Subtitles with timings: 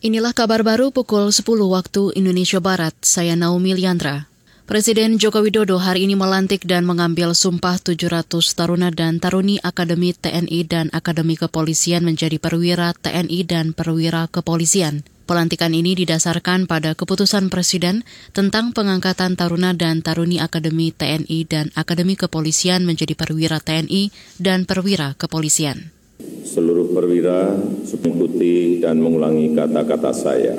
[0.00, 2.96] Inilah kabar baru pukul 10 waktu Indonesia Barat.
[3.04, 4.32] Saya Naomi Liandra.
[4.64, 8.24] Presiden Joko Widodo hari ini melantik dan mengambil sumpah 700
[8.56, 15.04] taruna dan taruni Akademi TNI dan Akademi Kepolisian menjadi perwira TNI dan perwira kepolisian.
[15.28, 18.00] Pelantikan ini didasarkan pada keputusan Presiden
[18.32, 24.08] tentang pengangkatan taruna dan taruni Akademi TNI dan Akademi Kepolisian menjadi perwira TNI
[24.40, 25.92] dan perwira kepolisian.
[26.50, 27.54] Seluruh perwira
[27.86, 30.58] mengikuti dan mengulangi kata-kata saya.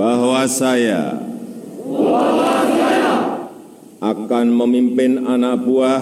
[0.00, 1.20] Bahwa saya,
[4.00, 6.00] akan memimpin anak buah,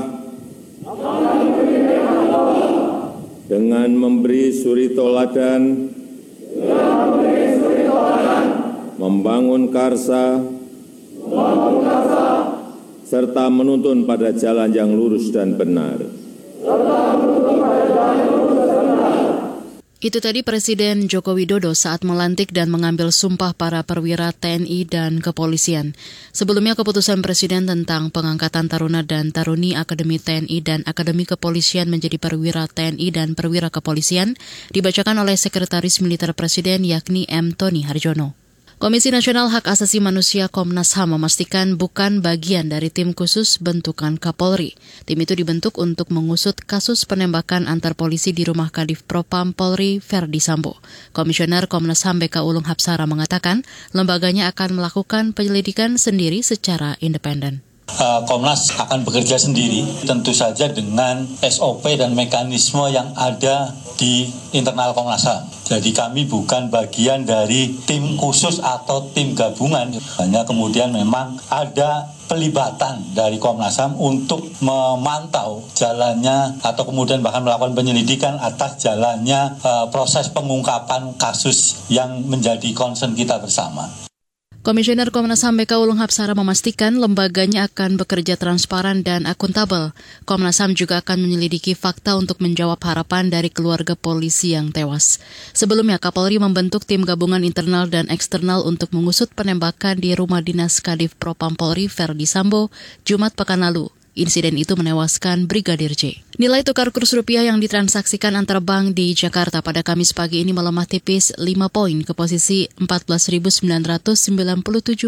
[3.50, 5.90] dengan memberi suri toladan
[9.02, 10.46] membangun karsa,
[13.02, 16.22] serta menuntun pada jalan yang lurus dan benar.
[20.02, 25.94] Itu tadi Presiden Joko Widodo saat melantik dan mengambil sumpah para perwira TNI dan kepolisian.
[26.34, 32.66] Sebelumnya keputusan Presiden tentang pengangkatan taruna dan taruni Akademi TNI dan Akademi Kepolisian menjadi perwira
[32.66, 34.34] TNI dan perwira kepolisian
[34.74, 37.54] dibacakan oleh Sekretaris Militer Presiden yakni M.
[37.54, 38.41] Tony Harjono.
[38.82, 44.74] Komisi Nasional Hak Asasi Manusia Komnas HAM memastikan bukan bagian dari tim khusus bentukan Kapolri.
[45.06, 50.42] Tim itu dibentuk untuk mengusut kasus penembakan antar polisi di rumah Kadif Propam Polri Verdi
[50.42, 50.82] Sambo.
[51.14, 53.62] Komisioner Komnas HAM BK Ulung Hapsara mengatakan
[53.94, 57.62] lembaganya akan melakukan penyelidikan sendiri secara independen.
[57.92, 64.96] Eh, Komnas akan bekerja sendiri, tentu saja dengan SOP dan mekanisme yang ada di internal
[64.96, 65.44] Komnas HAM.
[65.68, 69.92] Jadi kami bukan bagian dari tim khusus atau tim gabungan.
[70.16, 77.76] Hanya kemudian memang ada pelibatan dari Komnas HAM untuk memantau jalannya atau kemudian bahkan melakukan
[77.76, 84.11] penyelidikan atas jalannya uh, proses pengungkapan kasus yang menjadi concern kita bersama.
[84.62, 89.90] Komisioner Komnas HAM BK Ulung Hapsara memastikan lembaganya akan bekerja transparan dan akuntabel.
[90.22, 95.18] Komnas HAM juga akan menyelidiki fakta untuk menjawab harapan dari keluarga polisi yang tewas.
[95.50, 101.18] Sebelumnya, Kapolri membentuk tim gabungan internal dan eksternal untuk mengusut penembakan di rumah dinas Kadif
[101.18, 102.70] Propam Polri Verdi Sambo
[103.02, 103.90] Jumat pekan lalu.
[104.12, 106.20] Insiden itu menewaskan Brigadir J.
[106.36, 110.84] Nilai tukar kurs rupiah yang ditransaksikan antar bank di Jakarta pada Kamis pagi ini melemah
[110.84, 113.64] tipis 5 poin ke posisi 14.997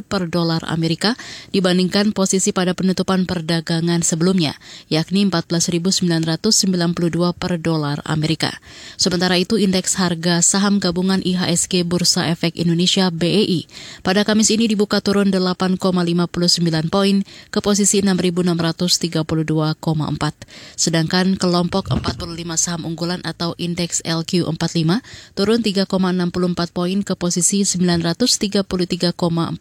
[0.05, 1.17] per dolar Amerika
[1.53, 4.57] dibandingkan posisi pada penutupan perdagangan sebelumnya,
[4.89, 6.05] yakni 14.992
[7.37, 8.57] per dolar Amerika.
[8.97, 13.69] Sementara itu, indeks harga saham gabungan IHSG Bursa Efek Indonesia BEI
[14.01, 17.21] pada Kamis ini dibuka turun 8,59 poin
[17.53, 19.75] ke posisi 6.600 132,4.
[20.78, 25.03] Sedangkan kelompok 45 saham unggulan atau indeks LQ45
[25.34, 25.91] turun 3,64
[26.71, 29.59] poin ke posisi 933,468.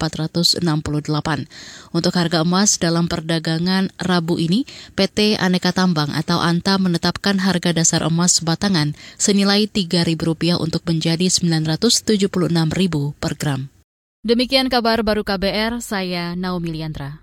[1.94, 8.06] Untuk harga emas dalam perdagangan Rabu ini, PT Aneka Tambang atau ANTA menetapkan harga dasar
[8.06, 13.72] emas batangan senilai Rp3.000 untuk menjadi Rp976.000 per gram.
[14.24, 17.23] Demikian kabar baru KBR, saya Naomi Liandra.